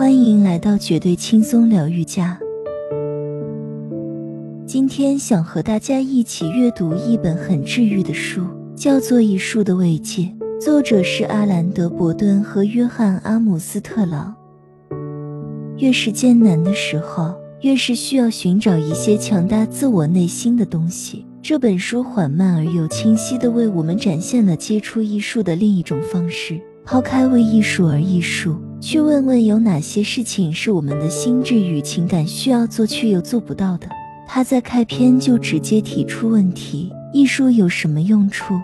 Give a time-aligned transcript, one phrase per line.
[0.00, 2.40] 欢迎来到绝对轻松疗愈家。
[4.66, 8.42] 今天想和大家一起阅读一本很治愈的书，
[8.74, 10.22] 叫做《艺术的慰藉》，
[10.58, 14.34] 作者是阿兰德·伯顿和约翰·阿姆斯特朗。
[15.76, 21.26] 越是艰难的时候，越是需要寻找一些强大自我内心的东西。
[21.42, 26.58] 这本书缓慢而又清晰地为我们展现了接触艺术的另一种方式。
[26.90, 33.86] 抛开为艺术而艺术，去问问有哪些事情是我们的心智与情感需要做却又做不到的。
[34.26, 38.60] 他在开篇就直接提出问题：艺术有什么用处？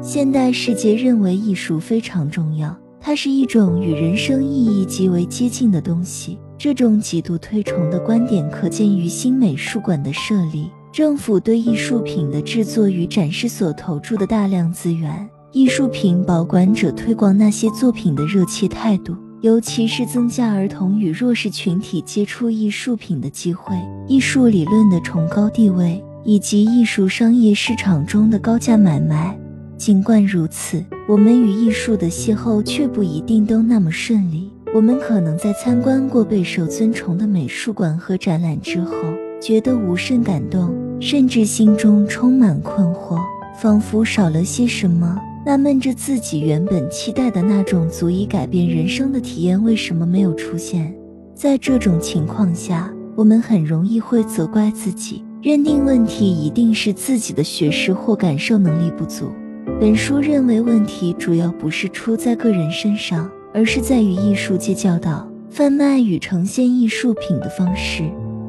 [0.00, 6.38] 现代世界认为艺术非常重要，它是一种与人生意义极为接近的东西。
[6.56, 10.70] 这种极度推崇的观点可见于新美术馆的设立。
[10.92, 23.74] 政府对艺术品的制作与展示所投注的大量资源，艺术品保管者推广那些作品的热切态度，尤其是增加儿童与弱势群体接触艺术品的机会，
[24.06, 29.34] 艺术理论的崇高地位，以及艺术商业市场中的高价买卖。
[29.78, 34.52] 尽管如此，我们与艺术的邂逅却不一定都那么顺利。
[34.74, 38.92] 我们可能在参观过备受尊崇的美术馆和展览之后，
[39.40, 40.70] 觉得无甚感动。
[41.00, 43.18] 甚至心中充满困惑，
[43.58, 45.18] 仿佛少了些什么。
[45.46, 50.92] 纳闷着自己原本期待的那种足以改变人生的体验为什么没有出现。
[51.36, 59.30] 在这种情况下，我们很容易会责怪自己，认定问题一定是自己的学识或感受能力不足。
[59.80, 68.02] 本书认为问题主要不是出在个人身上，而是在于艺术界教导、贩卖与呈现艺术品的方式。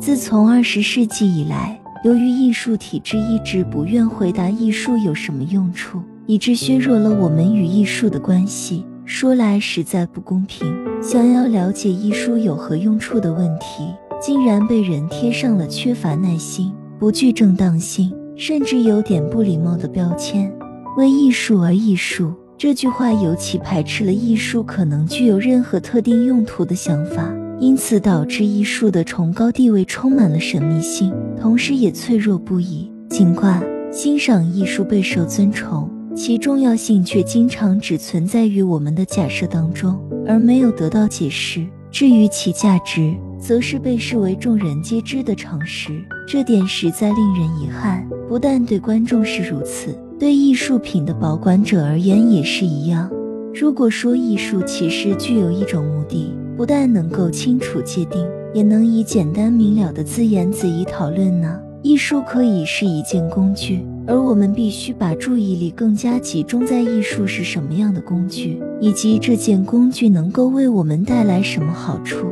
[0.00, 1.76] 自从二十世纪以来。
[2.02, 8.86] 由于艺术体制一直不愿回答艺术有什么用处，以致削弱了我们与艺术的关系。
[9.04, 10.64] 说来实在不公平，
[11.02, 20.48] 想要了解艺术有何用处的问题，竟然被人贴上了缺乏耐心、不具正当性，甚至有点不礼貌的标签。
[20.96, 27.28] 为艺术而艺术这句话尤其排斥了艺术可能具有任何特定用途的想法。
[27.58, 32.88] 因此，导致艺术的崇高地位充满了神秘性，同时也脆弱不已。
[33.08, 33.60] 尽管
[33.90, 41.66] 欣赏艺术备受尊崇，其重要性却经常只存在于我们的假设当中，而没有得到解释。
[41.90, 45.98] 至于其价值，则是被视为众人皆知的常识。
[46.28, 48.06] 这点实在令人遗憾。
[48.28, 53.10] 不但对观众是如此，对艺术品的保管者而言也是一样。
[53.54, 61.58] 如果说艺术其实具有一种目的，不但能够清楚界定，也能以简单明了的字眼子以讨论呢。
[61.82, 72.26] 艺术可以是一件工具，而我们必须把注意力更加集中在艺术是什么样的工具，以及这件工具能够为我们带来什么好处。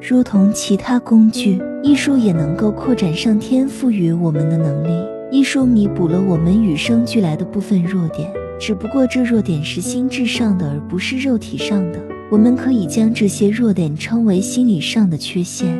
[0.00, 5.04] 如同其他工具，艺术也能够扩展上天赋予我们的能力。
[5.32, 11.98] 艺术弥补了我们与生俱来的部分弱点，只不过这弱点是心智上的，而不是肉体上的。
[12.30, 15.76] 我们可以将这些弱点称为心理上的缺陷。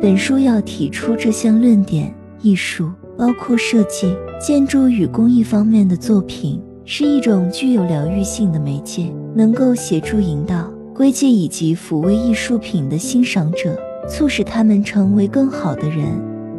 [0.00, 16.06] 本书要提出这项论点：艺术，包括设计、建筑与工艺方面的作品，是一种具有疗愈性的媒介，能够协助引导、归结以及抚慰艺术品的欣赏者，促使他们成为更好的人。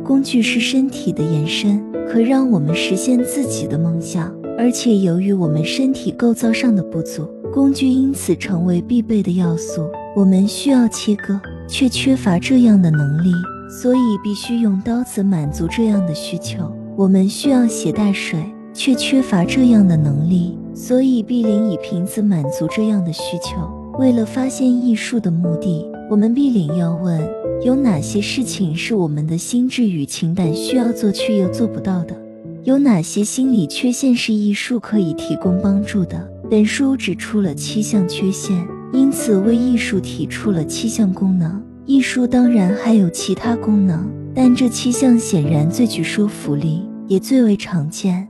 [0.02, 7.28] 工具是身体的延伸，可让我们实现自己的梦想，而且由于我们身体构造上的不足。
[7.54, 9.82] 工具因此成为必备的要素。
[10.16, 13.30] 我们需要切割，却缺乏这样的能力，
[13.70, 16.72] 所以必须用刀子满足这样的需求。
[16.96, 18.40] 我们需要携带水，
[18.72, 23.68] 却缺乏这样的能力，所以必领以瓶子满足这样的需求。
[23.98, 27.20] 为了发现艺术的目的，我们必领要问：
[27.64, 32.16] 有哪些事情是我们的心智与情感需要做却又做不到的？
[32.64, 36.30] 有哪些心理缺陷是艺术可以提供帮助的？
[36.50, 38.56] 本书指出了七项缺陷，
[38.92, 41.60] 因此为艺术提出了七项功能。
[41.88, 48.28] 艺术当然还有其他功能，但这七项显然最具说服力，也最为常见。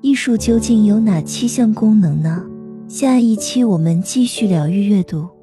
[0.00, 2.44] 艺术究竟有哪七项功能呢？
[2.88, 5.35] 下一期我们继续疗愈阅读。